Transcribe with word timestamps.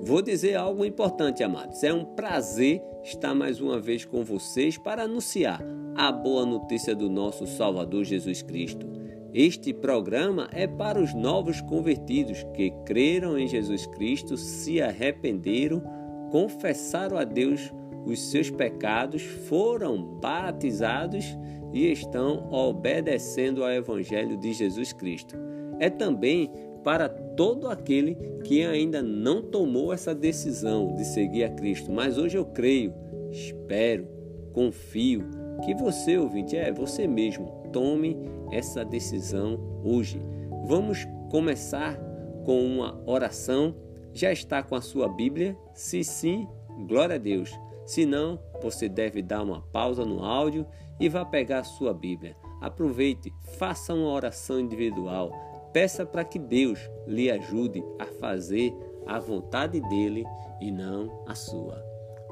Vou 0.00 0.22
dizer 0.22 0.54
algo 0.54 0.84
importante, 0.84 1.42
amados. 1.42 1.82
É 1.82 1.92
um 1.92 2.04
prazer 2.04 2.82
estar 3.02 3.34
mais 3.34 3.60
uma 3.60 3.78
vez 3.78 4.04
com 4.04 4.24
vocês 4.24 4.78
para 4.78 5.02
anunciar 5.02 5.60
a 5.96 6.12
boa 6.12 6.46
notícia 6.46 6.94
do 6.94 7.10
nosso 7.10 7.46
Salvador 7.46 8.04
Jesus 8.04 8.40
Cristo. 8.40 8.86
Este 9.34 9.74
programa 9.74 10.48
é 10.52 10.66
para 10.66 11.00
os 11.00 11.12
novos 11.12 11.60
convertidos 11.60 12.44
que 12.54 12.70
creram 12.86 13.38
em 13.38 13.46
Jesus 13.46 13.86
Cristo, 13.86 14.36
se 14.36 14.80
arrependeram, 14.80 15.82
confessaram 16.30 17.18
a 17.18 17.24
Deus 17.24 17.72
os 18.06 18.30
seus 18.30 18.50
pecados, 18.50 19.22
foram 19.22 20.02
batizados 20.18 21.36
e 21.72 21.90
estão 21.92 22.50
obedecendo 22.50 23.62
ao 23.62 23.70
Evangelho 23.70 24.36
de 24.36 24.52
Jesus 24.52 24.92
Cristo. 24.92 25.36
É 25.78 25.90
também 25.90 26.50
para 26.82 27.08
todo 27.08 27.68
aquele 27.68 28.14
que 28.44 28.64
ainda 28.64 29.02
não 29.02 29.42
tomou 29.42 29.92
essa 29.92 30.14
decisão 30.14 30.94
de 30.94 31.04
seguir 31.04 31.44
a 31.44 31.50
Cristo. 31.50 31.92
Mas 31.92 32.18
hoje 32.18 32.36
eu 32.36 32.44
creio, 32.44 32.94
espero, 33.30 34.06
confio 34.52 35.24
que 35.64 35.74
você, 35.74 36.16
ouvinte, 36.16 36.56
é 36.56 36.72
você 36.72 37.06
mesmo, 37.06 37.46
tome 37.72 38.16
essa 38.52 38.84
decisão 38.84 39.58
hoje. 39.84 40.20
Vamos 40.66 41.06
começar 41.30 41.98
com 42.44 42.64
uma 42.64 43.00
oração. 43.06 43.74
Já 44.12 44.32
está 44.32 44.62
com 44.62 44.74
a 44.74 44.80
sua 44.80 45.08
Bíblia? 45.08 45.56
Se 45.74 46.02
sim, 46.02 46.48
glória 46.86 47.16
a 47.16 47.18
Deus. 47.18 47.50
Se 47.84 48.04
não, 48.04 48.38
você 48.62 48.88
deve 48.88 49.22
dar 49.22 49.42
uma 49.42 49.62
pausa 49.62 50.04
no 50.04 50.24
áudio 50.24 50.66
e 51.00 51.08
vá 51.08 51.24
pegar 51.24 51.60
a 51.60 51.64
sua 51.64 51.92
Bíblia. 51.92 52.36
Aproveite, 52.60 53.32
faça 53.58 53.94
uma 53.94 54.10
oração 54.10 54.58
individual 54.58 55.30
Peça 55.72 56.06
para 56.06 56.24
que 56.24 56.38
Deus 56.38 56.78
lhe 57.06 57.30
ajude 57.30 57.84
a 57.98 58.06
fazer 58.06 58.74
a 59.06 59.18
vontade 59.18 59.80
dele 59.80 60.24
e 60.60 60.70
não 60.70 61.24
a 61.26 61.34
sua. 61.34 61.82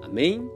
Amém? 0.02 0.48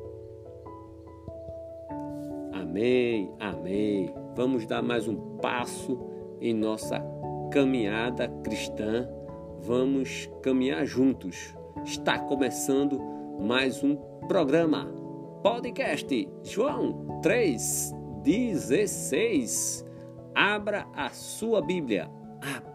Amém, 2.52 3.32
amém. 3.38 4.14
Vamos 4.34 4.66
dar 4.66 4.82
mais 4.82 5.06
um 5.08 5.38
passo 5.38 5.98
em 6.40 6.54
nossa 6.54 7.02
caminhada 7.50 8.28
cristã. 8.44 9.08
Vamos 9.60 10.30
caminhar 10.42 10.86
juntos. 10.86 11.54
Está 11.84 12.18
começando 12.18 12.98
mais 13.40 13.82
um 13.82 13.96
programa. 14.26 14.86
Podcast 15.42 16.28
João 16.42 17.20
3,16. 17.22 19.84
Abra 20.34 20.86
a 20.94 21.10
sua 21.10 21.60
Bíblia 21.60 22.10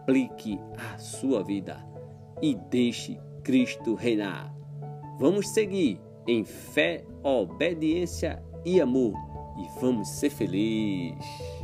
aplique 0.06 0.60
a 0.78 1.00
sua 1.00 1.44
vida 1.44 1.84
e 2.40 2.54
deixe 2.70 3.20
Cristo 3.44 3.96
reinar. 3.96 4.56
Vamos 5.20 5.50
seguir 5.50 6.00
em 6.28 6.46
fé, 6.46 7.04
obediência 7.24 8.44
e 8.64 8.80
amor 8.80 9.14
e 9.58 9.80
vamos 9.82 10.08
ser 10.08 10.30
felizes. 10.30 11.55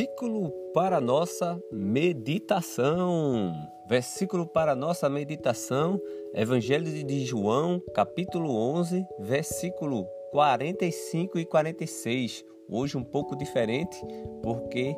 Versículo 0.00 0.50
para 0.72 0.98
nossa 0.98 1.62
meditação. 1.70 3.52
Versículo 3.86 4.46
para 4.46 4.74
nossa 4.74 5.10
meditação, 5.10 6.00
Evangelho 6.32 6.86
de 7.04 7.26
João, 7.26 7.82
capítulo 7.92 8.50
11, 8.50 9.04
versículo 9.18 10.06
45 10.30 11.38
e 11.38 11.44
46. 11.44 12.42
Hoje 12.66 12.96
um 12.96 13.04
pouco 13.04 13.36
diferente, 13.36 14.02
porque 14.42 14.96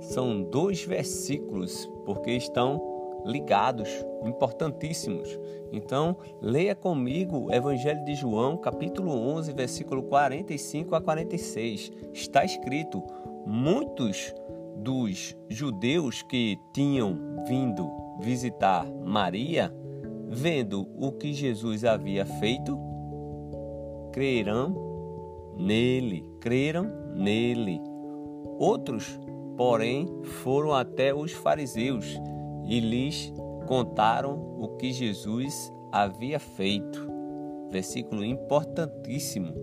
são 0.00 0.42
dois 0.42 0.82
versículos, 0.82 1.88
porque 2.04 2.32
estão 2.32 3.22
ligados, 3.24 3.88
importantíssimos. 4.24 5.38
Então, 5.70 6.16
leia 6.40 6.74
comigo 6.74 7.46
Evangelho 7.54 8.04
de 8.04 8.16
João, 8.16 8.56
capítulo 8.56 9.12
11, 9.12 9.52
versículo 9.52 10.02
45 10.02 10.96
a 10.96 11.00
46. 11.00 11.92
Está 12.12 12.44
escrito: 12.44 13.02
Muitos 13.46 14.34
dos 14.76 15.36
judeus 15.48 16.22
que 16.22 16.58
tinham 16.72 17.18
vindo 17.46 17.90
visitar 18.20 18.86
Maria, 18.86 19.72
vendo 20.28 20.88
o 20.96 21.12
que 21.12 21.32
Jesus 21.32 21.84
havia 21.84 22.24
feito, 22.24 22.78
creram 24.12 24.74
nele, 25.56 26.24
creram 26.40 26.84
nele. 27.14 27.80
Outros, 28.58 29.18
porém, 29.56 30.08
foram 30.42 30.72
até 30.72 31.14
os 31.14 31.32
fariseus 31.32 32.06
e 32.64 32.80
lhes 32.80 33.32
contaram 33.66 34.56
o 34.58 34.76
que 34.76 34.92
Jesus 34.92 35.72
havia 35.90 36.38
feito. 36.38 37.10
Versículo 37.70 38.24
importantíssimo. 38.24 39.54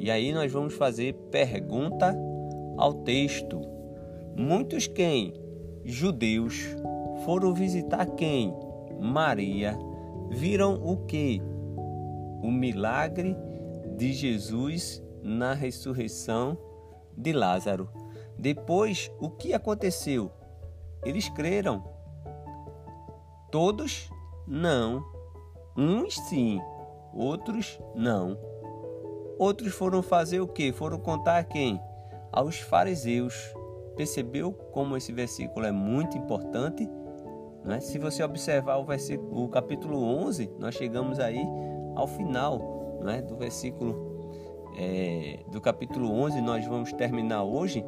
E 0.00 0.10
aí 0.10 0.32
nós 0.32 0.50
vamos 0.50 0.74
fazer 0.74 1.14
pergunta 1.30 2.14
ao 2.76 2.94
texto. 2.94 3.60
Muitos 4.36 4.86
quem? 4.86 5.34
Judeus 5.84 6.76
foram 7.24 7.52
visitar 7.52 8.06
quem? 8.06 8.54
Maria. 9.00 9.78
Viram 10.30 10.74
o 10.74 10.96
que? 11.06 11.42
O 12.42 12.50
milagre 12.50 13.36
de 13.96 14.12
Jesus 14.12 15.02
na 15.22 15.52
ressurreição 15.52 16.56
de 17.16 17.32
Lázaro. 17.32 17.88
Depois, 18.38 19.10
o 19.20 19.28
que 19.28 19.52
aconteceu? 19.52 20.30
Eles 21.04 21.28
creram. 21.28 21.84
Todos? 23.50 24.10
Não. 24.46 25.04
Uns 25.76 26.14
sim, 26.28 26.60
outros 27.14 27.78
não. 27.94 28.38
Outros 29.38 29.72
foram 29.72 30.02
fazer 30.02 30.40
o 30.40 30.46
que? 30.46 30.72
Foram 30.72 30.98
contar 30.98 31.38
a 31.38 31.44
quem? 31.44 31.80
Aos 32.32 32.58
fariseus. 32.58 33.54
Percebeu 33.96 34.52
como 34.72 34.96
esse 34.96 35.12
versículo 35.12 35.66
é 35.66 35.72
muito 35.72 36.16
importante? 36.16 36.88
Né? 37.62 37.78
Se 37.80 37.98
você 37.98 38.22
observar 38.22 38.78
o, 38.78 38.84
versículo, 38.84 39.44
o 39.44 39.48
capítulo 39.48 40.02
11, 40.02 40.50
nós 40.58 40.74
chegamos 40.74 41.20
aí 41.20 41.46
ao 41.94 42.06
final 42.06 43.00
né? 43.04 43.20
do 43.20 43.36
versículo 43.36 44.12
é, 44.76 45.40
do 45.50 45.60
capítulo 45.60 46.10
11, 46.10 46.40
nós 46.40 46.64
vamos 46.66 46.92
terminar 46.92 47.42
hoje 47.42 47.84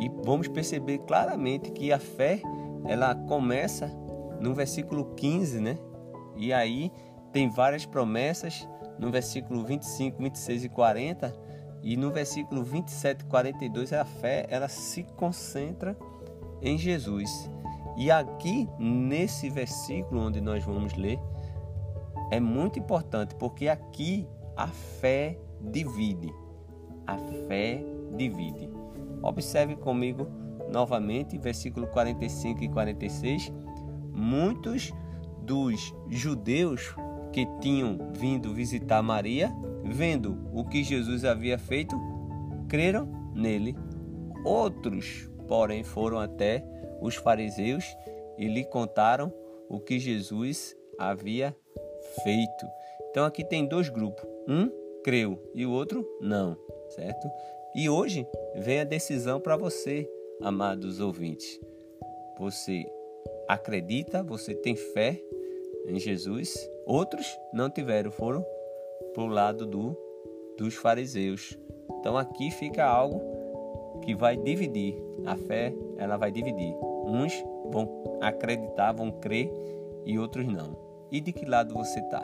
e 0.00 0.10
vamos 0.24 0.48
perceber 0.48 0.98
claramente 0.98 1.70
que 1.70 1.92
a 1.92 1.98
fé 1.98 2.40
ela 2.86 3.14
começa 3.14 3.86
no 4.40 4.52
versículo 4.52 5.14
15, 5.14 5.60
né? 5.60 5.78
E 6.36 6.52
aí 6.52 6.90
tem 7.32 7.48
várias 7.48 7.86
promessas 7.86 8.68
no 8.98 9.10
versículo 9.10 9.64
25, 9.64 10.20
26 10.20 10.64
e 10.64 10.68
40 10.68 11.34
e 11.84 11.98
no 11.98 12.10
versículo 12.10 12.64
27 12.64 13.20
e 13.20 13.24
42 13.26 13.92
a 13.92 14.06
fé 14.06 14.46
ela 14.48 14.68
se 14.68 15.02
concentra 15.02 15.96
em 16.62 16.78
Jesus. 16.78 17.50
E 17.96 18.10
aqui, 18.10 18.66
nesse 18.78 19.50
versículo 19.50 20.22
onde 20.22 20.40
nós 20.40 20.64
vamos 20.64 20.94
ler, 20.94 21.20
é 22.30 22.40
muito 22.40 22.78
importante, 22.78 23.34
porque 23.34 23.68
aqui 23.68 24.26
a 24.56 24.66
fé 24.66 25.38
divide. 25.60 26.32
A 27.06 27.18
fé 27.46 27.84
divide. 28.16 28.70
Observe 29.22 29.76
comigo 29.76 30.26
novamente, 30.72 31.38
versículo 31.38 31.86
45 31.88 32.64
e 32.64 32.68
46. 32.68 33.52
Muitos 34.10 34.92
dos 35.42 35.94
judeus 36.08 36.94
que 37.30 37.46
tinham 37.60 37.98
vindo 38.14 38.54
visitar 38.54 39.02
Maria, 39.02 39.54
vendo 39.84 40.38
o 40.52 40.64
que 40.64 40.82
Jesus 40.82 41.24
havia 41.24 41.58
feito, 41.58 41.96
creram 42.68 43.06
nele. 43.34 43.76
Outros, 44.44 45.30
porém, 45.46 45.82
foram 45.82 46.18
até 46.18 46.64
os 47.00 47.14
fariseus 47.16 47.84
e 48.38 48.48
lhe 48.48 48.64
contaram 48.64 49.32
o 49.68 49.78
que 49.78 49.98
Jesus 49.98 50.76
havia 50.98 51.54
feito. 52.22 52.66
Então 53.10 53.24
aqui 53.24 53.44
tem 53.44 53.66
dois 53.66 53.88
grupos. 53.88 54.24
Um 54.48 54.70
creu 55.02 55.38
e 55.54 55.66
o 55.66 55.72
outro 55.72 56.06
não, 56.20 56.56
certo? 56.90 57.28
E 57.74 57.88
hoje 57.88 58.26
vem 58.56 58.80
a 58.80 58.84
decisão 58.84 59.40
para 59.40 59.56
você, 59.56 60.08
amados 60.40 61.00
ouvintes. 61.00 61.60
Você 62.38 62.84
acredita, 63.48 64.22
você 64.22 64.54
tem 64.54 64.74
fé 64.74 65.20
em 65.86 65.98
Jesus? 65.98 66.54
Outros 66.86 67.26
não 67.52 67.70
tiveram, 67.70 68.10
foram 68.10 68.44
para 69.12 69.22
o 69.22 69.28
lado 69.28 69.66
do, 69.66 69.96
dos 70.58 70.74
fariseus. 70.74 71.58
Então 71.98 72.16
aqui 72.16 72.50
fica 72.50 72.84
algo 72.84 73.20
que 74.02 74.14
vai 74.14 74.36
dividir. 74.36 75.02
A 75.24 75.36
fé, 75.36 75.74
ela 75.96 76.16
vai 76.16 76.30
dividir. 76.30 76.74
Uns 77.06 77.32
vão 77.70 78.18
acreditar, 78.20 78.92
vão 78.92 79.10
crer 79.10 79.50
e 80.04 80.18
outros 80.18 80.46
não. 80.46 80.76
E 81.10 81.20
de 81.20 81.32
que 81.32 81.46
lado 81.46 81.74
você 81.74 82.00
está? 82.00 82.22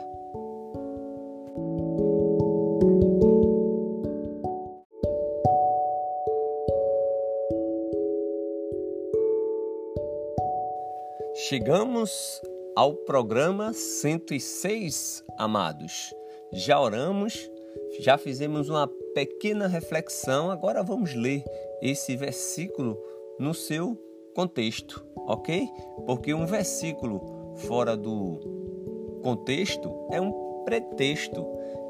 Chegamos 11.49 12.41
ao 12.77 12.95
programa 12.95 13.73
106, 13.73 15.25
amados. 15.37 16.15
Já 16.53 16.81
oramos, 16.81 17.51
já 18.01 18.19
fizemos 18.19 18.69
uma 18.69 18.89
pequena 19.15 19.67
reflexão, 19.67 20.51
agora 20.51 20.83
vamos 20.83 21.15
ler 21.15 21.45
esse 21.81 22.17
versículo 22.17 22.99
no 23.39 23.55
seu 23.55 23.97
contexto, 24.35 25.05
ok? 25.17 25.69
Porque 26.07 26.35
um 26.35 26.47
versículo 26.47 27.55
fora 27.57 27.97
do 27.97 28.41
contexto 29.23 30.09
é 30.11 30.21
um 30.21 30.63
pretexto. 30.65 31.47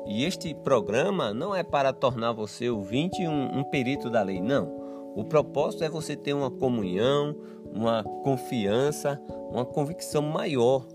E 0.07 0.25
este 0.25 0.55
programa 0.55 1.33
não 1.33 1.55
é 1.55 1.63
para 1.63 1.93
tornar 1.93 2.33
você 2.33 2.69
ouvinte 2.71 3.27
um, 3.27 3.59
um 3.59 3.65
perito 3.65 4.09
da 4.11 4.23
lei, 4.23 4.41
não. 4.41 4.81
O 5.15 5.25
propósito 5.25 5.85
é 5.85 5.89
você 5.89 6.17
ter 6.17 6.33
uma 6.33 6.51
comunhão, 6.51 7.37
uma 7.73 8.03
confiança, 8.25 9.21
uma 9.51 9.65
convicção 9.65 10.23
maior 10.23 10.87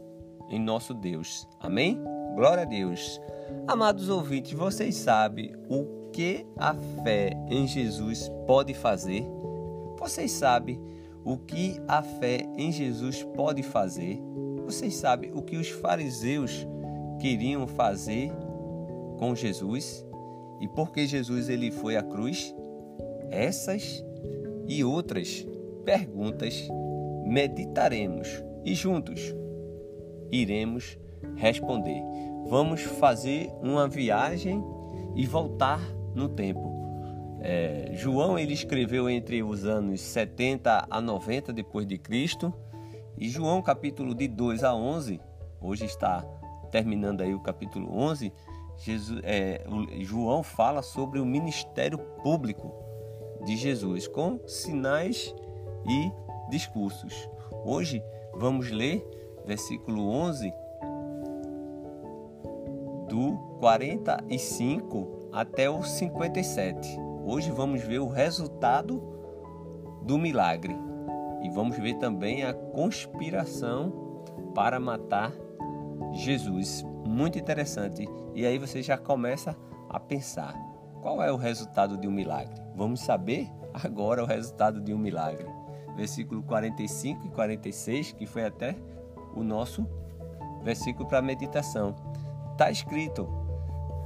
em 0.49 0.59
nosso 0.59 0.93
Deus. 0.93 1.47
Amém? 1.59 1.99
Glória 2.35 2.63
a 2.63 2.65
Deus. 2.65 3.21
Amados 3.65 4.09
ouvintes, 4.09 4.51
vocês 4.51 4.95
sabem 4.95 5.53
o 5.69 6.09
que 6.11 6.45
a 6.57 6.73
fé 7.01 7.31
em 7.49 7.65
Jesus 7.65 8.29
pode 8.45 8.73
fazer? 8.73 9.23
Vocês 9.97 10.31
sabem 10.31 10.77
o 11.23 11.37
que 11.37 11.79
a 11.87 12.01
fé 12.01 12.41
em 12.57 12.73
Jesus 12.73 13.23
pode 13.23 13.63
fazer? 13.63 14.19
Vocês 14.65 14.95
sabem 14.95 15.31
o 15.33 15.41
que 15.41 15.55
os 15.55 15.69
fariseus 15.69 16.67
queriam 17.21 17.65
fazer 17.65 18.33
com 19.17 19.33
Jesus? 19.33 20.05
E 20.59 20.67
por 20.67 20.91
que 20.91 21.07
Jesus 21.07 21.47
ele 21.47 21.71
foi 21.71 21.95
à 21.95 22.03
cruz? 22.03 22.53
Essas 23.31 24.03
e 24.67 24.83
outras 24.83 25.47
perguntas 25.85 26.67
meditaremos 27.25 28.43
e 28.65 28.75
juntos 28.75 29.33
iremos 30.29 30.97
responder. 31.35 32.01
Vamos 32.47 32.81
fazer 32.81 33.51
uma 33.61 33.87
viagem 33.87 34.63
e 35.15 35.25
voltar 35.25 35.79
no 36.13 36.29
tempo. 36.29 36.73
É, 37.41 37.91
João 37.93 38.39
ele 38.39 38.53
escreveu 38.53 39.09
entre 39.09 39.43
os 39.43 39.65
anos 39.65 40.01
70 40.01 40.87
a 40.89 41.01
90 41.01 41.53
depois 41.53 41.85
de 41.85 41.97
Cristo 41.97 42.53
e 43.17 43.29
João 43.29 43.61
capítulo 43.61 44.15
de 44.15 44.27
2 44.27 44.63
a 44.63 44.73
11 44.73 45.21
hoje 45.61 45.85
está 45.85 46.25
terminando 46.71 47.21
aí 47.21 47.35
o 47.35 47.39
capítulo 47.39 47.95
11 47.95 48.33
Jesus, 48.77 49.21
é, 49.23 49.63
João 49.99 50.43
fala 50.43 50.81
sobre 50.81 51.19
o 51.19 51.25
ministério 51.25 51.97
público 52.23 52.73
de 53.45 53.55
Jesus 53.55 54.07
com 54.07 54.39
sinais 54.47 55.33
e 55.87 56.11
discursos. 56.49 57.29
Hoje 57.63 58.03
vamos 58.33 58.71
ler 58.71 59.05
versículo 59.45 60.09
11 60.09 60.51
do 63.07 63.37
45 63.59 65.29
até 65.31 65.69
o 65.69 65.83
57. 65.83 66.97
Hoje 67.23 67.51
vamos 67.51 67.81
ver 67.81 67.99
o 67.99 68.07
resultado 68.07 69.01
do 70.01 70.17
milagre 70.17 70.75
e 71.41 71.49
vamos 71.49 71.77
ver 71.77 71.95
também 71.95 72.43
a 72.43 72.53
conspiração 72.53 74.23
para 74.53 74.79
matar 74.79 75.33
Jesus. 76.13 76.83
Muito 77.05 77.37
interessante. 77.37 78.07
E 78.33 78.45
aí 78.45 78.57
você 78.57 78.81
já 78.81 78.97
começa 78.97 79.55
a 79.89 79.99
pensar: 79.99 80.53
qual 81.01 81.21
é 81.21 81.31
o 81.31 81.37
resultado 81.37 81.97
de 81.97 82.07
um 82.07 82.11
milagre? 82.11 82.55
Vamos 82.75 83.01
saber 83.01 83.49
agora 83.73 84.23
o 84.23 84.25
resultado 84.25 84.81
de 84.81 84.93
um 84.93 84.97
milagre. 84.97 85.47
Versículo 85.95 86.43
45 86.43 87.27
e 87.27 87.29
46, 87.29 88.11
que 88.13 88.25
foi 88.25 88.45
até 88.45 88.75
o 89.35 89.43
nosso 89.43 89.87
versículo 90.63 91.07
para 91.07 91.21
meditação. 91.21 91.95
Está 92.55 92.71
escrito: 92.71 93.27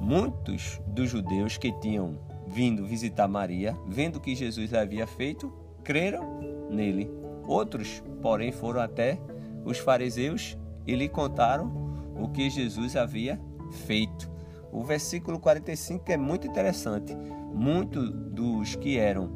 muitos 0.02 0.82
dos 0.88 1.08
judeus 1.08 1.56
que 1.56 1.72
tinham 1.72 2.18
vindo 2.48 2.84
visitar 2.84 3.28
Maria, 3.28 3.78
vendo 3.88 4.16
o 4.16 4.20
que 4.20 4.34
Jesus 4.34 4.74
havia 4.74 5.06
feito, 5.06 5.54
creram 5.84 6.40
nele. 6.68 7.08
Outros, 7.46 8.04
porém, 8.24 8.52
foram 8.52 8.82
até 8.82 9.20
os 9.64 9.78
fariseus 9.78 10.58
e 10.88 10.96
lhe 10.96 11.08
contaram 11.08 11.72
o 12.20 12.28
que 12.30 12.50
Jesus 12.50 12.96
havia 12.96 13.40
feito. 13.86 14.28
O 14.72 14.84
versículo 14.84 15.40
45 15.40 16.12
é 16.12 16.18
muito 16.18 16.48
interessante. 16.48 17.16
Muitos 17.54 18.10
dos 18.10 18.74
que 18.76 18.98
eram 18.98 19.30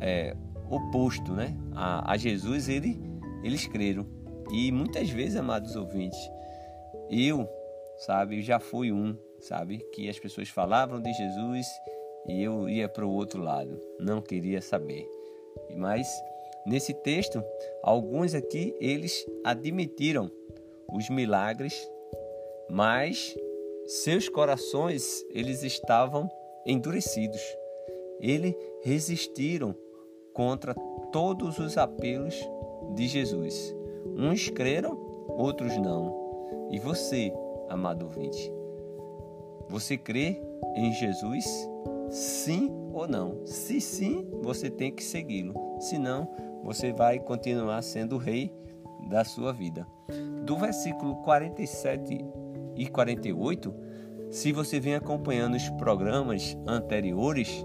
é, 0.00 0.36
oposto 0.68 1.32
né, 1.32 1.56
a, 1.76 2.10
a, 2.10 2.16
Jesus, 2.16 2.68
ele, 2.68 3.00
eles 3.44 3.68
creram. 3.68 4.04
E 4.50 4.72
muitas 4.72 5.08
vezes, 5.10 5.36
amados 5.36 5.76
ouvintes, 5.76 6.18
eu, 7.08 7.48
sabe, 7.98 8.42
já 8.42 8.58
fui 8.58 8.92
um, 8.92 9.16
sabe, 9.40 9.78
que 9.92 10.08
as 10.08 10.18
pessoas 10.18 10.48
falavam 10.48 11.00
de 11.00 11.12
Jesus 11.12 11.66
e 12.28 12.42
eu 12.42 12.68
ia 12.68 12.88
para 12.88 13.06
o 13.06 13.12
outro 13.12 13.40
lado, 13.40 13.80
não 13.98 14.20
queria 14.20 14.60
saber. 14.60 15.08
Mas 15.76 16.08
nesse 16.66 16.92
texto, 16.92 17.42
alguns 17.82 18.34
aqui 18.34 18.74
eles 18.80 19.24
admitiram 19.44 20.30
os 20.92 21.08
milagres, 21.08 21.88
mas 22.68 23.34
seus 23.86 24.28
corações, 24.28 25.24
eles 25.30 25.62
estavam 25.62 26.28
endurecidos. 26.66 27.40
Eles 28.20 28.52
resistiram 28.82 29.76
contra 30.32 30.74
todos 31.12 31.58
os 31.60 31.78
apelos 31.78 32.34
de 32.94 33.06
Jesus. 33.06 33.74
Uns 34.16 34.48
creram, 34.48 34.98
outros 35.28 35.76
não. 35.76 36.68
E 36.72 36.80
você, 36.80 37.32
amado 37.68 38.04
ouvinte, 38.04 38.52
você 39.68 39.96
crê 39.96 40.40
em 40.74 40.92
Jesus? 40.92 41.44
Sim 42.10 42.70
ou 42.92 43.08
não? 43.08 43.44
Se 43.44 43.80
sim, 43.80 44.28
você 44.42 44.70
tem 44.70 44.92
que 44.92 45.02
segui-lo. 45.02 45.54
Se 45.80 45.98
não, 45.98 46.28
você 46.62 46.92
vai 46.92 47.18
continuar 47.18 47.82
sendo 47.82 48.14
o 48.14 48.18
rei 48.18 48.52
da 49.08 49.24
sua 49.24 49.52
vida. 49.52 49.86
Do 50.44 50.56
versículo 50.56 51.16
47 51.16 52.24
e 52.76 52.86
48, 52.86 53.74
se 54.30 54.52
você 54.52 54.78
vem 54.78 54.94
acompanhando 54.94 55.54
os 55.54 55.68
programas 55.70 56.56
anteriores, 56.66 57.64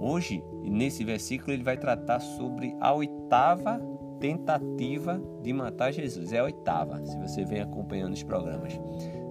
hoje, 0.00 0.42
nesse 0.62 1.04
versículo, 1.04 1.52
ele 1.52 1.62
vai 1.62 1.76
tratar 1.76 2.20
sobre 2.20 2.76
a 2.80 2.92
oitava 2.92 3.80
tentativa 4.18 5.20
de 5.42 5.52
matar 5.52 5.92
Jesus. 5.92 6.32
É 6.32 6.38
a 6.38 6.44
oitava, 6.44 7.04
se 7.04 7.16
você 7.18 7.44
vem 7.44 7.60
acompanhando 7.60 8.14
os 8.14 8.22
programas. 8.22 8.78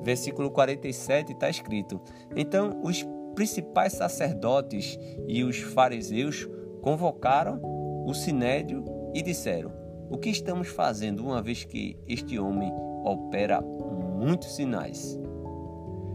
Versículo 0.06 0.52
47 0.52 1.34
está 1.34 1.50
escrito: 1.50 2.00
Então 2.36 2.80
os 2.84 3.04
principais 3.34 3.94
sacerdotes 3.94 5.00
e 5.28 5.44
os 5.44 5.58
fariseus 5.58 6.48
convocaram 6.80 7.60
o 8.06 8.14
sinédrio 8.14 8.86
e 9.16 9.24
disseram: 9.24 9.74
O 10.08 10.20
que 10.20 10.30
estamos 10.30 10.68
fazendo 10.68 11.26
uma 11.26 11.42
vez 11.42 11.64
que 11.64 11.98
este 12.08 12.38
homem 12.38 12.72
opera 13.04 13.60
muitos 13.62 14.56
sinais. 14.56 15.20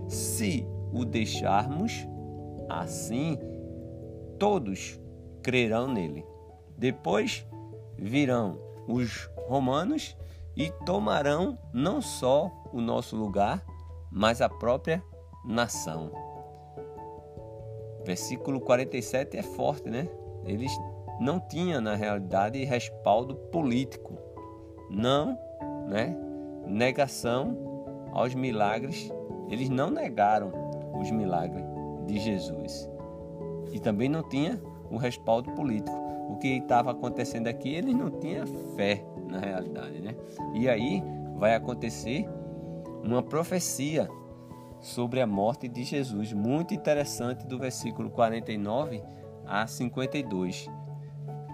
Se 0.08 0.64
o 0.92 1.04
deixarmos 1.04 2.06
assim, 2.68 3.36
todos 4.38 5.00
crerão 5.42 5.92
nele. 5.92 6.24
Depois 6.78 7.44
virão 7.98 8.56
os 8.86 9.28
romanos 9.48 10.16
e 10.56 10.70
tomarão 10.86 11.58
não 11.72 12.00
só 12.00 12.50
o 12.72 12.80
nosso 12.80 13.16
lugar, 13.16 13.64
mas 14.10 14.40
a 14.40 14.48
própria 14.48 15.02
nação. 15.44 16.10
Versículo 18.04 18.60
47 18.60 19.36
é 19.36 19.42
forte, 19.42 19.88
né? 19.88 20.08
Eles 20.44 20.72
não 21.20 21.38
tinham 21.38 21.80
na 21.80 21.94
realidade 21.94 22.64
respaldo 22.64 23.36
político. 23.36 24.18
Não, 24.90 25.38
né? 25.86 26.16
Negação 26.66 27.56
aos 28.12 28.34
milagres, 28.34 29.12
eles 29.48 29.68
não 29.68 29.90
negaram 29.90 30.50
os 30.98 31.10
milagres 31.10 31.64
de 32.06 32.18
Jesus. 32.18 32.88
E 33.72 33.78
também 33.78 34.08
não 34.08 34.28
tinha 34.28 34.60
o 34.90 34.96
respaldo 34.96 35.52
político. 35.52 35.96
O 36.28 36.36
que 36.38 36.48
estava 36.48 36.90
acontecendo 36.90 37.46
aqui, 37.46 37.74
eles 37.74 37.94
não 37.94 38.10
tinham 38.10 38.46
fé 38.76 39.04
na 39.28 39.38
realidade, 39.38 40.00
né? 40.00 40.14
E 40.54 40.68
aí 40.68 41.02
vai 41.36 41.54
acontecer 41.54 42.28
uma 43.02 43.22
profecia 43.22 44.08
sobre 44.80 45.20
a 45.20 45.26
morte 45.26 45.68
de 45.68 45.84
Jesus, 45.84 46.32
muito 46.32 46.74
interessante 46.74 47.46
do 47.46 47.58
versículo 47.58 48.10
49 48.10 49.02
a 49.46 49.66
52. 49.66 50.66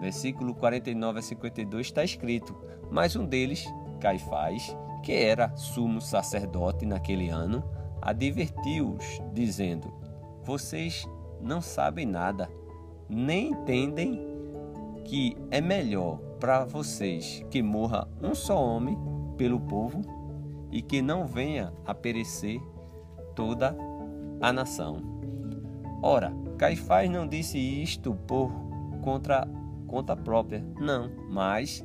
Versículo 0.00 0.54
49 0.54 1.18
a 1.18 1.22
52 1.22 1.86
está 1.86 2.04
escrito: 2.04 2.56
Mas 2.90 3.16
um 3.16 3.24
deles, 3.24 3.66
Caifás, 4.00 4.76
que 5.02 5.12
era 5.12 5.54
sumo 5.56 6.00
sacerdote 6.00 6.84
naquele 6.84 7.28
ano, 7.28 7.64
advertiu-os, 8.00 9.20
dizendo: 9.32 9.92
Vocês 10.42 11.06
não 11.40 11.60
sabem 11.60 12.06
nada, 12.06 12.48
nem 13.08 13.50
entendem 13.50 14.20
que 15.04 15.36
é 15.50 15.60
melhor 15.60 16.18
para 16.40 16.64
vocês 16.64 17.44
que 17.50 17.62
morra 17.62 18.08
um 18.22 18.34
só 18.34 18.60
homem 18.62 18.98
pelo 19.36 19.60
povo 19.60 20.15
e 20.76 20.82
que 20.82 21.00
não 21.00 21.26
venha 21.26 21.72
a 21.86 21.94
perecer 21.94 22.60
toda 23.34 23.74
a 24.42 24.52
nação. 24.52 24.98
Ora, 26.02 26.30
Caifás 26.58 27.08
não 27.10 27.26
disse 27.26 27.56
isto 27.56 28.14
por 28.26 28.52
contra 29.02 29.48
conta 29.86 30.14
própria, 30.14 30.62
não, 30.78 31.10
mas 31.30 31.82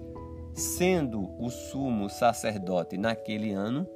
sendo 0.53 1.29
o 1.39 1.49
sumo 1.49 2.09
sacerdote 2.09 2.97
naquele 2.97 3.53
ano, 3.53 3.87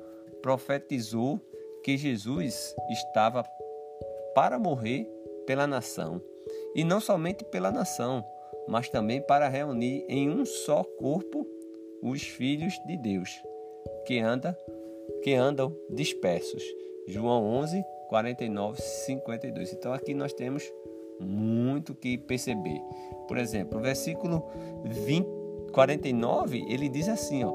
profetizou 0.42 1.42
que 1.84 1.98
Jesus 1.98 2.74
estava 2.90 3.44
para 4.34 4.58
morrer 4.58 5.06
pela 5.46 5.68
nação, 5.68 6.22
e 6.74 6.86
não 6.86 7.02
somente 7.02 7.44
pela 7.44 7.70
nação, 7.70 8.24
mas 8.66 8.88
também 8.88 9.22
para 9.22 9.50
reunir 9.50 10.06
em 10.08 10.30
um 10.30 10.46
só 10.46 10.86
corpo 10.86 11.46
os 12.02 12.22
filhos 12.22 12.80
de 12.86 12.96
Deus, 12.96 13.44
que 14.06 14.20
anda 14.20 14.58
que 15.26 15.34
andam 15.34 15.76
dispersos. 15.90 16.62
João 17.08 17.44
11, 17.44 17.84
49, 18.10 18.80
52. 18.80 19.74
Então 19.74 19.92
aqui 19.92 20.14
nós 20.14 20.32
temos 20.34 20.72
muito 21.20 21.96
que 21.96 22.16
perceber. 22.16 22.80
Por 23.28 23.36
exemplo, 23.40 23.80
o 23.80 23.82
versículo 23.82 24.46
20, 24.84 25.28
49, 25.72 26.64
ele 26.70 26.88
diz 26.88 27.10
assim, 27.10 27.44
ó. 27.44 27.52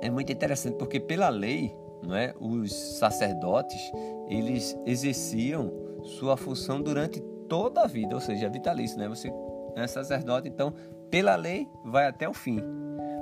É 0.00 0.08
muito 0.08 0.32
interessante 0.32 0.76
porque 0.78 0.98
pela 0.98 1.28
lei, 1.28 1.76
não 2.02 2.16
é, 2.16 2.34
os 2.40 2.72
sacerdotes, 2.72 3.92
eles 4.26 4.74
exerciam 4.86 5.70
sua 6.02 6.34
função 6.34 6.80
durante 6.80 7.20
toda 7.46 7.82
a 7.82 7.86
vida, 7.86 8.14
ou 8.14 8.22
seja, 8.22 8.46
é 8.46 8.48
vitalício, 8.48 8.96
né? 8.96 9.06
Você 9.06 9.30
é 9.76 9.86
sacerdote, 9.86 10.48
então, 10.48 10.72
pela 11.10 11.36
lei, 11.36 11.68
vai 11.84 12.06
até 12.06 12.26
o 12.26 12.32
fim. 12.32 12.58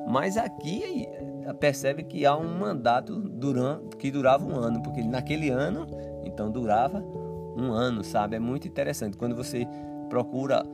Mas 0.09 0.37
aqui 0.37 1.09
percebe 1.55 2.02
que 2.02 2.26
há 2.26 2.37
um 2.37 2.59
mandato 2.59 3.14
durante, 3.21 3.97
que 3.97 4.11
durava 4.11 4.45
um 4.45 4.55
ano, 4.55 4.83
porque 4.83 5.02
naquele 5.02 5.50
ano, 5.50 5.87
então 6.25 6.50
durava 6.50 7.02
um 7.57 7.73
ano, 7.73 8.05
sabe? 8.05 8.37
É 8.37 8.38
muito 8.38 8.69
interessante 8.69 9.17
quando 9.17 9.35
você 9.35 9.67
procura 10.09 10.64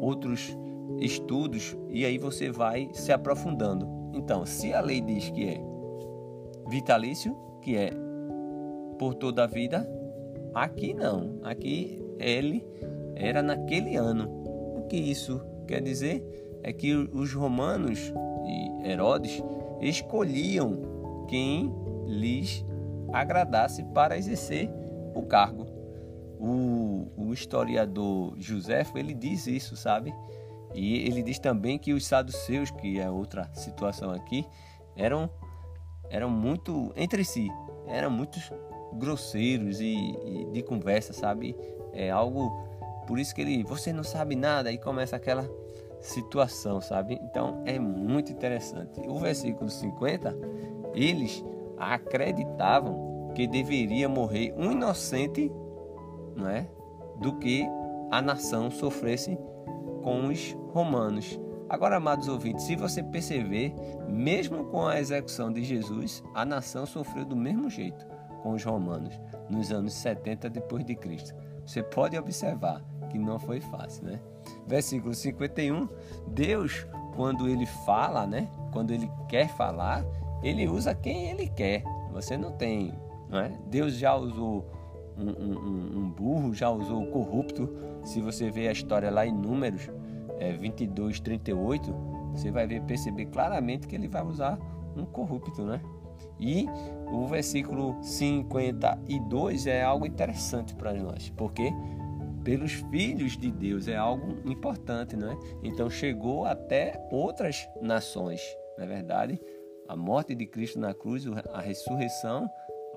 outros 0.00 0.56
estudos 0.98 1.76
e 1.88 2.04
aí 2.04 2.18
você 2.18 2.50
vai 2.50 2.88
se 2.92 3.12
aprofundando. 3.12 3.88
Então, 4.14 4.44
se 4.44 4.72
a 4.72 4.80
lei 4.80 5.00
diz 5.00 5.30
que 5.30 5.48
é 5.48 5.60
vitalício, 6.68 7.36
que 7.62 7.76
é 7.76 7.90
por 8.98 9.14
toda 9.14 9.44
a 9.44 9.46
vida, 9.46 9.88
aqui 10.54 10.94
não. 10.94 11.38
Aqui 11.42 12.02
ele 12.18 12.64
era 13.14 13.42
naquele 13.42 13.96
ano. 13.96 14.28
O 14.76 14.86
que 14.88 14.96
isso 14.96 15.40
quer 15.66 15.82
dizer? 15.82 16.24
É 16.62 16.72
que 16.72 16.94
os 16.94 17.32
romanos 17.32 18.12
e 18.46 18.88
Herodes 18.88 19.42
escolhiam 19.80 21.26
quem 21.28 21.72
lhes 22.06 22.64
agradasse 23.12 23.82
para 23.84 24.16
exercer 24.16 24.70
o 25.14 25.22
cargo. 25.22 25.66
O, 26.38 27.08
o 27.16 27.32
historiador 27.32 28.34
Joséfo 28.38 28.96
ele 28.98 29.14
diz 29.14 29.46
isso, 29.46 29.76
sabe? 29.76 30.14
E 30.74 31.06
ele 31.06 31.22
diz 31.22 31.38
também 31.38 31.78
que 31.78 31.92
os 31.92 32.06
saduceus, 32.06 32.70
que 32.70 32.98
é 32.98 33.10
outra 33.10 33.50
situação 33.54 34.12
aqui, 34.12 34.46
eram, 34.96 35.28
eram 36.08 36.30
muito 36.30 36.92
entre 36.96 37.24
si, 37.24 37.48
eram 37.86 38.10
muito 38.10 38.38
grosseiros 38.94 39.80
e, 39.80 39.94
e 40.24 40.50
de 40.52 40.62
conversa, 40.62 41.12
sabe? 41.12 41.56
É 41.92 42.10
algo 42.10 42.50
por 43.06 43.18
isso 43.18 43.34
que 43.34 43.40
ele, 43.40 43.64
você 43.64 43.92
não 43.92 44.04
sabe 44.04 44.36
nada 44.36 44.70
e 44.70 44.78
começa 44.78 45.16
aquela 45.16 45.48
situação, 46.00 46.80
sabe? 46.80 47.20
Então 47.22 47.62
é 47.64 47.78
muito 47.78 48.32
interessante. 48.32 49.00
O 49.06 49.18
versículo 49.18 49.68
50, 49.68 50.36
eles 50.94 51.44
acreditavam 51.78 53.32
que 53.34 53.46
deveria 53.46 54.08
morrer 54.08 54.54
um 54.56 54.72
inocente, 54.72 55.50
não 56.34 56.48
é? 56.48 56.68
Do 57.20 57.36
que 57.38 57.66
a 58.10 58.20
nação 58.20 58.70
sofresse 58.70 59.38
com 60.02 60.26
os 60.26 60.56
romanos. 60.72 61.38
Agora, 61.68 61.96
amados 61.96 62.26
ouvintes, 62.26 62.64
se 62.64 62.74
você 62.74 63.02
perceber, 63.02 63.72
mesmo 64.08 64.64
com 64.64 64.88
a 64.88 64.98
execução 64.98 65.52
de 65.52 65.62
Jesus, 65.62 66.22
a 66.34 66.44
nação 66.44 66.84
sofreu 66.84 67.24
do 67.24 67.36
mesmo 67.36 67.70
jeito 67.70 68.04
com 68.42 68.52
os 68.52 68.64
romanos 68.64 69.20
nos 69.48 69.70
anos 69.70 69.92
70 69.94 70.50
depois 70.50 70.84
de 70.84 70.96
Cristo. 70.96 71.32
Você 71.64 71.82
pode 71.82 72.18
observar 72.18 72.82
que 73.10 73.18
não 73.18 73.38
foi 73.38 73.60
fácil, 73.60 74.04
né? 74.04 74.20
Versículo 74.66 75.14
51, 75.14 75.88
Deus, 76.28 76.86
quando 77.14 77.48
ele 77.48 77.66
fala, 77.66 78.26
né? 78.26 78.48
Quando 78.72 78.92
ele 78.92 79.10
quer 79.28 79.48
falar, 79.48 80.04
ele 80.42 80.68
usa 80.68 80.94
quem 80.94 81.30
ele 81.30 81.48
quer. 81.48 81.82
Você 82.12 82.36
não 82.36 82.52
tem, 82.52 82.94
não 83.28 83.40
é? 83.40 83.52
Deus 83.66 83.94
já 83.94 84.14
usou 84.14 84.66
um, 85.16 85.28
um, 85.28 85.98
um 85.98 86.10
burro, 86.10 86.54
já 86.54 86.70
usou 86.70 87.02
o 87.02 87.06
corrupto. 87.10 87.68
Se 88.04 88.20
você 88.20 88.50
vê 88.50 88.68
a 88.68 88.72
história 88.72 89.10
lá 89.10 89.26
em 89.26 89.32
Números 89.32 89.90
é, 90.38 90.52
22, 90.52 91.20
38, 91.20 91.92
você 92.32 92.50
vai 92.50 92.66
ver, 92.66 92.82
perceber 92.82 93.26
claramente 93.26 93.86
que 93.86 93.94
ele 93.94 94.08
vai 94.08 94.24
usar 94.24 94.58
um 94.96 95.04
corrupto, 95.04 95.62
né? 95.62 95.80
E 96.38 96.66
o 97.12 97.26
versículo 97.26 97.96
52 98.02 99.66
é 99.66 99.82
algo 99.82 100.06
interessante 100.06 100.74
para 100.74 100.94
nós, 100.94 101.30
porque 101.36 101.70
pelos 102.44 102.72
filhos 102.90 103.36
de 103.36 103.50
Deus 103.50 103.88
é 103.88 103.96
algo 103.96 104.38
importante, 104.50 105.16
não 105.16 105.32
é? 105.32 105.38
Então 105.62 105.90
chegou 105.90 106.44
até 106.44 107.06
outras 107.10 107.68
nações, 107.80 108.40
não 108.76 108.84
é 108.84 108.88
verdade? 108.88 109.40
A 109.88 109.96
morte 109.96 110.34
de 110.34 110.46
Cristo 110.46 110.78
na 110.78 110.94
cruz, 110.94 111.24
a 111.52 111.60
ressurreição. 111.60 112.48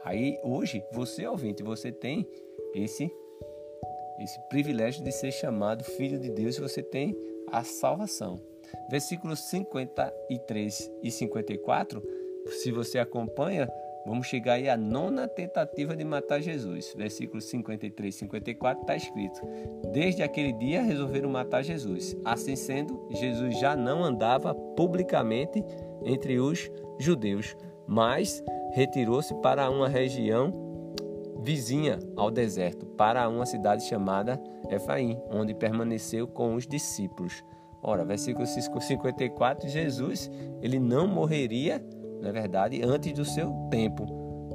Aí 0.04 0.40
hoje, 0.44 0.84
você 0.92 1.26
ouvinte, 1.28 1.64
você 1.64 1.92
tem 1.92 2.28
esse 2.74 3.12
esse 4.20 4.40
privilégio 4.48 5.04
de 5.04 5.12
ser 5.12 5.32
chamado 5.32 5.84
filho 5.84 6.20
de 6.20 6.30
Deus 6.30 6.58
você 6.58 6.84
tem 6.84 7.18
a 7.52 7.64
salvação. 7.64 8.40
Versículos 8.90 9.40
53 9.50 10.92
e 11.02 11.12
54, 11.12 12.02
se 12.48 12.72
você 12.72 13.00
acompanha, 13.00 13.70
Vamos 14.06 14.28
chegar 14.28 14.54
aí 14.54 14.68
à 14.68 14.76
nona 14.76 15.28
tentativa 15.28 15.96
de 15.96 16.04
matar 16.04 16.42
Jesus. 16.42 16.94
Versículos 16.96 17.46
53 17.46 18.14
e 18.14 18.18
54 18.18 18.82
está 18.82 18.96
escrito: 18.96 19.40
Desde 19.94 20.22
aquele 20.22 20.52
dia 20.54 20.82
resolveram 20.82 21.30
matar 21.30 21.64
Jesus. 21.64 22.16
Assim 22.26 22.56
sendo, 22.56 23.08
Jesus 23.12 23.58
já 23.60 23.76
não 23.76 24.04
andava 24.04 24.54
publicamente 24.54 25.64
entre 26.04 26.40
os 26.40 26.70
judeus, 27.00 27.56
mas 27.88 28.44
retirou-se 28.74 29.34
para 29.36 29.70
uma 29.70 29.88
região 29.88 30.54
vizinha 31.42 32.00
ao 32.16 32.30
deserto, 32.30 32.86
para 32.86 33.28
uma 33.30 33.46
cidade 33.46 33.84
chamada 33.84 34.42
Efraim, 34.70 35.22
onde 35.30 35.54
permaneceu 35.54 36.28
com 36.28 36.56
os 36.56 36.68
discípulos. 36.68 37.44
Ora, 37.82 38.06
versículo 38.06 38.46
54, 38.48 39.68
Jesus, 39.68 40.32
ele 40.62 40.80
não 40.80 41.06
morreria 41.06 41.84
na 42.24 42.32
verdade, 42.32 42.82
antes 42.82 43.12
do 43.12 43.26
seu 43.26 43.52
tempo, 43.70 44.06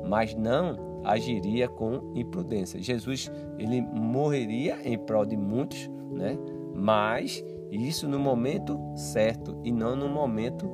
mas 0.09 0.35
não 0.35 1.03
agiria 1.05 1.69
com 1.69 2.13
imprudência. 2.15 2.83
Jesus, 2.83 3.31
ele 3.59 3.83
morreria 3.83 4.79
em 4.83 4.97
prol 4.97 5.27
de 5.27 5.37
muitos, 5.37 5.87
né? 6.11 6.39
Mas 6.75 7.45
isso 7.71 8.09
no 8.09 8.19
momento 8.19 8.81
certo 8.97 9.61
e 9.63 9.71
não 9.71 9.95
no 9.95 10.09
momento 10.09 10.67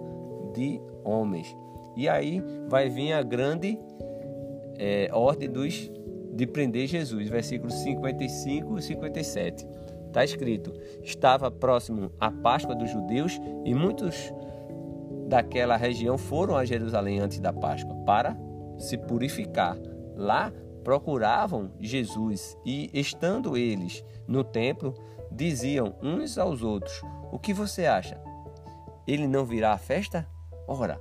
de 0.55 0.81
homens. 1.03 1.55
E 1.97 2.09
aí 2.09 2.41
vai 2.69 2.89
vir 2.89 3.13
a 3.13 3.23
grande 3.23 3.77
é, 4.79 5.09
ordem 5.13 5.51
dos 5.51 5.91
de 6.33 6.47
prender 6.47 6.87
Jesus, 6.87 7.29
versículos 7.29 7.75
55 7.75 8.79
e 8.79 8.83
57. 8.83 9.67
Está 10.07 10.25
escrito: 10.25 10.73
Estava 11.03 11.51
próximo 11.51 12.13
a 12.21 12.31
Páscoa 12.31 12.75
dos 12.75 12.89
judeus 12.89 13.41
e 13.65 13.75
muitos 13.75 14.33
daquela 15.27 15.77
região 15.77 16.19
foram 16.19 16.57
a 16.57 16.65
Jerusalém 16.65 17.21
antes 17.21 17.39
da 17.41 17.53
Páscoa 17.53 17.95
para 18.05 18.37
se 18.79 18.97
purificar. 18.97 19.77
Lá 20.17 20.53
procuravam 20.83 21.73
Jesus 21.81 22.57
e, 22.65 22.91
estando 22.93 23.57
eles 23.57 24.05
no 24.29 24.45
templo, 24.45 24.95
diziam 25.31 25.97
uns 26.03 26.39
aos 26.39 26.63
outros: 26.63 27.03
O 27.33 27.39
que 27.39 27.53
você 27.53 27.87
acha? 27.87 28.21
Ele 29.07 29.27
não 29.27 29.45
virá 29.45 29.73
à 29.73 29.79
festa? 29.79 30.27
Ora, 30.67 31.01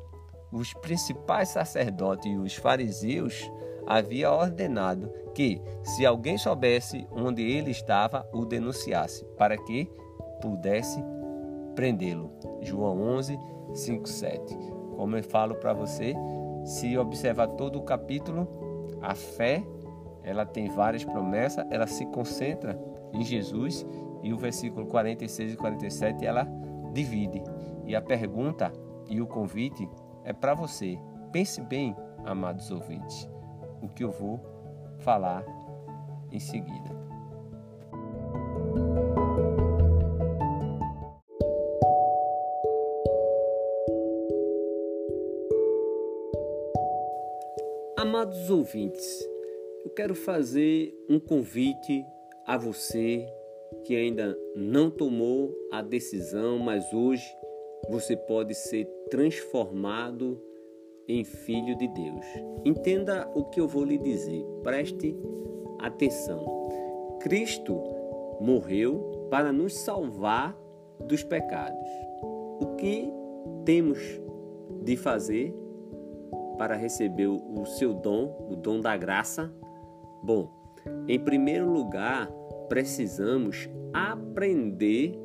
os 0.51 0.74
principais 0.74 1.50
sacerdotes 1.50 2.32
e 2.32 2.36
os 2.36 2.56
fariseus 2.56 3.50
haviam 3.86 4.34
ordenado 4.34 5.12
que, 5.34 5.62
se 5.84 6.06
alguém 6.06 6.38
soubesse 6.38 7.08
onde 7.12 7.42
ele 7.42 7.72
estava, 7.72 8.27
o 8.32 8.46
denunciasse, 8.46 9.25
para 9.38 9.58
que 9.58 9.89
pudesse 10.42 11.03
prendê-lo. 11.75 12.32
João 12.62 13.01
11, 13.01 13.38
5, 13.74 14.08
7. 14.08 14.58
Como 14.96 15.15
eu 15.15 15.24
falo 15.24 15.55
para 15.55 15.74
você, 15.74 16.13
se 16.65 16.98
observar 16.98 17.48
todo 17.50 17.79
o 17.79 17.84
capítulo, 17.84 18.48
a 19.01 19.15
fé 19.15 19.63
ela 20.24 20.46
tem 20.46 20.70
várias 20.70 21.03
promessas, 21.03 21.65
ela 21.70 21.86
se 21.86 22.05
concentra 22.08 22.79
em 23.12 23.24
Jesus 23.24 23.86
e 24.24 24.34
o 24.34 24.38
versículo 24.38 24.88
46 24.88 25.53
e 25.53 25.58
47 25.58 26.25
ela 26.25 26.48
divide. 26.93 27.43
E 27.86 27.96
a 27.96 28.01
pergunta 28.01 28.72
e 29.10 29.22
o 29.22 29.27
convite 29.27 29.88
é 30.24 30.32
para 30.32 30.53
você. 30.53 30.98
Pense 31.32 31.60
bem, 31.62 31.96
amados 32.24 32.72
ouvintes, 32.72 33.29
o 33.82 33.89
que 33.89 34.03
eu 34.03 34.12
vou 34.12 34.39
falar 35.00 35.43
em 36.32 36.39
seguida. 36.39 37.02
Amados 48.24 48.50
ouvintes, 48.50 49.30
eu 49.84 49.92
quero 49.92 50.15
fazer 50.15 50.98
um 51.10 51.20
convite 51.20 52.06
a 52.48 52.56
você 52.58 53.27
que 53.84 53.98
ainda 53.98 54.39
não 54.56 54.89
tomou 54.89 55.53
a 55.74 55.82
decisão, 55.82 56.58
mas 56.58 56.94
hoje 56.94 57.25
você 57.89 58.15
pode 58.15 58.56
ser 58.56 58.86
transformado 59.12 60.42
em 61.06 61.25
filho 61.25 61.77
de 61.77 61.86
Deus. 61.89 62.25
Entenda 62.63 63.30
o 63.36 63.44
que 63.44 63.60
eu 63.60 63.68
vou 63.68 63.84
lhe 63.84 63.98
dizer, 63.98 64.42
preste 64.63 65.13
atenção. 65.80 66.46
Cristo 67.20 67.77
morreu 68.39 69.27
para 69.30 69.51
nos 69.51 69.74
salvar 69.80 70.58
dos 71.01 71.24
pecados. 71.24 71.89
O 72.62 72.77
que 72.77 73.12
temos 73.65 74.00
de 74.82 74.96
fazer 74.96 75.53
para 76.63 76.77
receber 76.77 77.27
o 77.27 77.65
seu 77.65 77.93
dom, 77.93 78.48
o 78.50 78.55
dom 78.55 78.79
da 78.79 78.96
graça? 78.96 79.53
Bom, 80.24 80.50
em 81.10 81.20
primeiro 81.20 81.70
lugar, 81.70 82.32
precisamos 82.70 83.70
aprender 83.91 85.20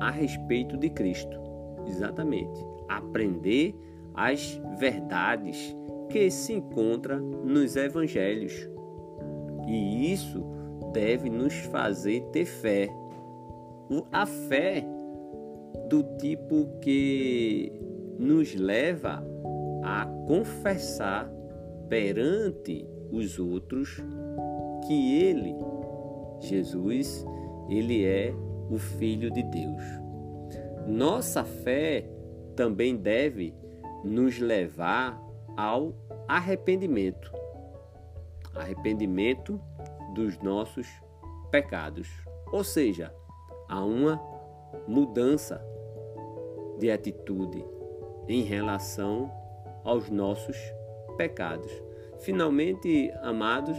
a 0.00 0.10
respeito 0.10 0.78
de 0.78 0.88
Cristo. 0.88 1.38
Exatamente. 1.86 2.64
Aprender 2.88 3.78
as 4.14 4.58
verdades 4.78 5.76
que 6.08 6.30
se 6.30 6.54
encontram 6.54 7.18
nos 7.44 7.76
evangelhos. 7.76 8.54
E 9.68 10.10
isso 10.14 10.42
deve 10.94 11.28
nos 11.28 11.52
fazer 11.52 12.22
ter 12.32 12.46
fé. 12.46 12.88
A 14.10 14.24
fé 14.24 14.82
do 15.90 16.02
tipo 16.16 16.66
que 16.80 17.70
nos 18.18 18.54
leva 18.54 19.22
a 19.86 20.04
confessar 20.26 21.30
perante 21.88 22.86
os 23.10 23.38
outros 23.38 23.96
que 24.86 25.22
ele 25.22 25.54
Jesus, 26.40 27.24
ele 27.68 28.04
é 28.04 28.34
o 28.70 28.76
Filho 28.76 29.30
de 29.30 29.42
Deus. 29.42 29.82
Nossa 30.86 31.44
fé 31.44 32.08
também 32.54 32.96
deve 32.96 33.54
nos 34.04 34.38
levar 34.38 35.20
ao 35.56 35.94
arrependimento 36.28 37.32
arrependimento 38.54 39.60
dos 40.14 40.38
nossos 40.38 40.86
pecados, 41.50 42.08
ou 42.50 42.64
seja, 42.64 43.14
a 43.68 43.84
uma 43.84 44.18
mudança 44.88 45.62
de 46.78 46.90
atitude 46.90 47.62
em 48.26 48.42
relação 48.42 49.30
aos 49.86 50.10
nossos 50.10 50.56
pecados. 51.16 51.72
Finalmente, 52.18 53.10
amados, 53.22 53.76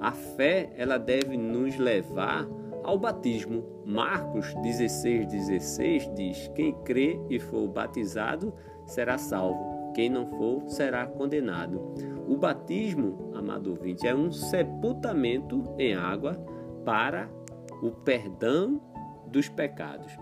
a 0.00 0.10
fé 0.10 0.70
ela 0.76 0.98
deve 0.98 1.36
nos 1.36 1.76
levar 1.76 2.48
ao 2.82 2.98
batismo. 2.98 3.64
Marcos 3.84 4.52
16, 4.62 5.26
16 5.26 6.14
diz: 6.14 6.48
Quem 6.54 6.72
crê 6.82 7.20
e 7.28 7.38
for 7.38 7.68
batizado 7.68 8.52
será 8.86 9.18
salvo, 9.18 9.92
quem 9.94 10.08
não 10.08 10.26
for 10.26 10.68
será 10.68 11.06
condenado. 11.06 11.94
O 12.26 12.36
batismo, 12.36 13.32
amado 13.34 13.70
ouvinte, 13.70 14.06
é 14.06 14.14
um 14.14 14.30
sepultamento 14.32 15.74
em 15.78 15.94
água 15.94 16.34
para 16.84 17.28
o 17.82 17.90
perdão 17.90 18.80
dos 19.26 19.48
pecados. 19.48 20.12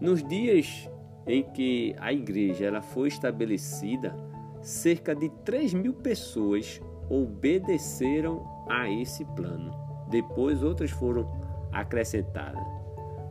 Nos 0.00 0.24
dias 0.24 0.88
em 1.26 1.42
que 1.42 1.94
a 1.98 2.12
igreja 2.12 2.66
ela 2.66 2.82
foi 2.82 3.08
estabelecida, 3.08 4.14
cerca 4.60 5.14
de 5.14 5.28
3 5.44 5.74
mil 5.74 5.94
pessoas 5.94 6.80
obedeceram 7.08 8.44
a 8.68 8.88
esse 8.90 9.24
plano. 9.24 9.72
Depois 10.08 10.62
outras 10.62 10.90
foram 10.90 11.28
acrescentadas. 11.72 12.62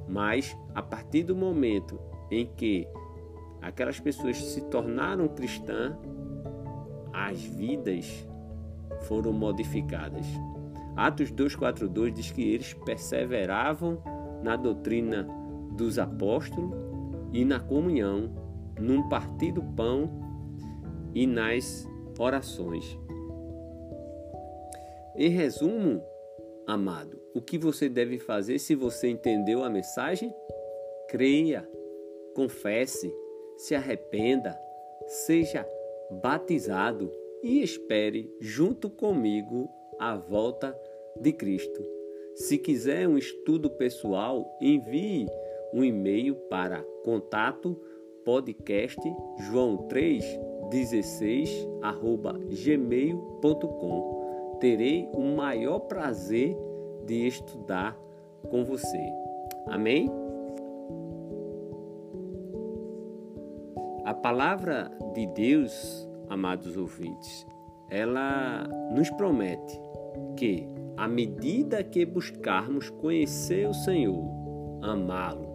Mas 0.08 0.58
a 0.75 0.82
partir 0.82 1.23
do 1.23 1.36
momento 1.36 1.99
em 2.29 2.45
que 2.45 2.88
aquelas 3.62 3.99
pessoas 3.99 4.38
se 4.38 4.62
tornaram 4.65 5.27
cristãs, 5.27 5.95
as 7.13 7.41
vidas 7.43 8.27
foram 9.01 9.32
modificadas. 9.32 10.25
Atos 10.95 11.32
2:42 11.32 12.12
diz 12.12 12.32
que 12.32 12.41
eles 12.41 12.73
perseveravam 12.73 14.01
na 14.43 14.56
doutrina 14.56 15.27
dos 15.71 15.97
apóstolos 15.97 16.83
e 17.34 17.43
na 17.43 17.60
comunhão, 17.60 18.30
num 18.80 19.10
partir 19.10 19.52
do 19.52 19.63
pão 19.76 20.10
e 21.13 21.26
nas 21.26 21.88
orações. 22.19 22.98
Em 25.15 25.30
resumo, 25.30 26.02
amado, 26.65 27.19
o 27.34 27.41
que 27.41 27.58
você 27.58 27.89
deve 27.89 28.19
fazer 28.19 28.60
se 28.60 28.76
você 28.76 29.08
entendeu 29.10 29.63
a 29.63 29.69
mensagem? 29.69 30.34
Creia, 31.10 31.67
confesse, 32.36 33.13
se 33.58 33.76
arrependa, 33.76 34.58
seja 35.08 35.67
batizado 36.22 37.12
e 37.43 37.62
espere 37.62 38.32
junto 38.39 38.89
comigo 38.89 39.69
a 40.00 40.15
volta 40.15 40.78
de 41.19 41.32
Cristo. 41.32 41.84
Se 42.36 42.58
quiser 42.58 43.08
um 43.08 43.17
estudo 43.17 43.69
pessoal, 43.69 44.58
envie 44.60 45.28
um 45.74 45.84
e-mail 45.84 46.36
para 46.50 46.84
contato 47.04 47.78
podcast 48.24 49.02
joão 49.50 49.78
3 49.88 50.24
16 50.70 51.68
arroba 51.82 52.34
gmail.com 52.64 54.24
terei 54.60 55.10
o 55.14 55.22
maior 55.36 55.80
prazer 55.80 56.56
de 57.06 57.28
estudar 57.28 57.98
com 58.50 58.64
você. 58.64 59.02
Amém? 59.68 60.10
A 64.06 64.14
palavra 64.14 64.92
de 65.14 65.26
Deus, 65.28 66.08
amados 66.30 66.78
ouvintes, 66.78 67.46
ela 67.90 68.68
nos 68.94 69.10
promete 69.12 69.80
que, 70.38 70.68
à 70.98 71.08
medida 71.08 71.84
que 71.84 72.06
buscarmos 72.06 72.90
conhecer 72.90 73.68
o 73.68 73.74
Senhor, 73.74 74.24
amá-lo, 74.82 75.53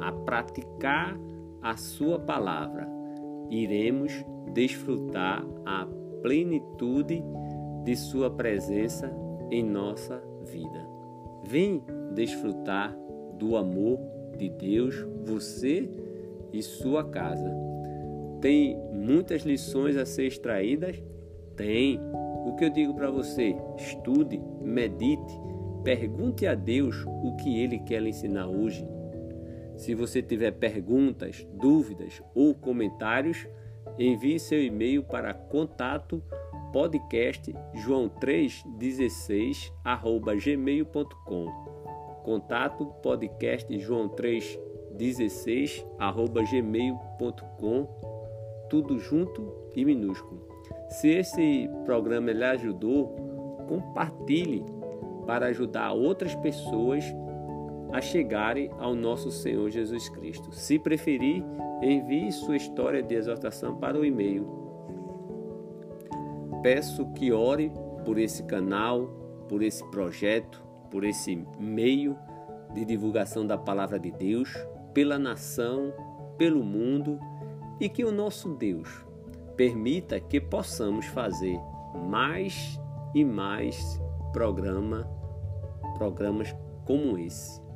a 0.00 0.12
praticar 0.12 1.18
a 1.62 1.76
Sua 1.76 2.18
palavra, 2.18 2.88
iremos 3.50 4.12
desfrutar 4.52 5.44
a 5.64 5.86
plenitude 6.22 7.22
de 7.84 7.96
Sua 7.96 8.30
presença 8.30 9.12
em 9.50 9.62
nossa 9.62 10.22
vida. 10.44 10.86
Vem 11.44 11.82
desfrutar 12.14 12.96
do 13.38 13.56
amor 13.56 13.98
de 14.36 14.48
Deus, 14.48 14.94
você 15.24 15.88
e 16.52 16.62
sua 16.62 17.04
casa. 17.04 17.50
Tem 18.40 18.76
muitas 18.92 19.42
lições 19.42 19.96
a 19.96 20.06
ser 20.06 20.26
extraídas? 20.26 21.02
Tem. 21.56 22.00
O 22.46 22.54
que 22.56 22.64
eu 22.64 22.70
digo 22.70 22.94
para 22.94 23.10
você? 23.10 23.56
Estude, 23.76 24.40
medite, 24.60 25.40
pergunte 25.82 26.46
a 26.46 26.54
Deus 26.54 27.04
o 27.06 27.36
que 27.36 27.60
Ele 27.60 27.78
quer 27.80 28.00
lhe 28.00 28.10
ensinar 28.10 28.46
hoje. 28.46 28.86
Se 29.78 29.94
você 29.94 30.20
tiver 30.20 30.50
perguntas, 30.50 31.46
dúvidas 31.54 32.20
ou 32.34 32.52
comentários, 32.52 33.46
envie 33.96 34.38
seu 34.40 34.60
e-mail 34.62 35.04
para 35.04 35.32
contato 35.32 36.22
podcast 36.72 37.54
joão316 37.74 39.72
arroba 39.84 40.34
gmail.com 40.34 41.46
Contato 42.24 42.86
podcast 43.02 43.78
João 43.78 44.08
316 44.08 45.86
arroba 45.96 46.42
gmail.com 46.42 47.88
tudo 48.68 48.98
junto 48.98 49.70
e 49.74 49.84
minúsculo. 49.84 50.46
Se 50.88 51.08
esse 51.08 51.70
programa 51.86 52.32
lhe 52.32 52.44
ajudou, 52.44 53.14
compartilhe 53.68 54.64
para 55.24 55.46
ajudar 55.46 55.92
outras 55.92 56.34
pessoas 56.34 57.04
a 57.92 58.00
chegarem 58.00 58.70
ao 58.78 58.94
nosso 58.94 59.30
Senhor 59.30 59.70
Jesus 59.70 60.08
Cristo. 60.08 60.52
Se 60.52 60.78
preferir, 60.78 61.44
envie 61.82 62.30
sua 62.32 62.56
história 62.56 63.02
de 63.02 63.14
exortação 63.14 63.76
para 63.76 63.98
o 63.98 64.04
e-mail. 64.04 64.46
Peço 66.62 67.06
que 67.12 67.32
ore 67.32 67.72
por 68.04 68.18
esse 68.18 68.42
canal, 68.44 69.06
por 69.48 69.62
esse 69.62 69.84
projeto, 69.90 70.62
por 70.90 71.04
esse 71.04 71.44
meio 71.58 72.16
de 72.74 72.84
divulgação 72.84 73.46
da 73.46 73.56
palavra 73.56 73.98
de 73.98 74.10
Deus, 74.10 74.52
pela 74.92 75.18
nação, 75.18 75.92
pelo 76.36 76.62
mundo 76.62 77.18
e 77.80 77.88
que 77.88 78.04
o 78.04 78.12
nosso 78.12 78.54
Deus 78.54 79.06
permita 79.56 80.20
que 80.20 80.40
possamos 80.40 81.06
fazer 81.06 81.58
mais 82.08 82.80
e 83.14 83.24
mais 83.24 84.00
programa, 84.32 85.08
programas 85.96 86.54
como 86.84 87.18
esse. 87.18 87.67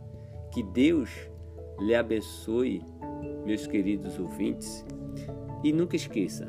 Que 0.53 0.63
Deus 0.63 1.11
lhe 1.81 1.95
abençoe, 1.95 2.83
meus 3.45 3.67
queridos 3.67 4.19
ouvintes, 4.19 4.85
e 5.65 5.73
nunca 5.73 5.97
esqueça: 5.97 6.49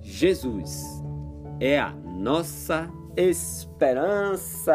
Jesus 0.00 1.02
é 1.58 1.78
a 1.78 1.90
nossa 1.92 2.90
esperança. 3.16 4.74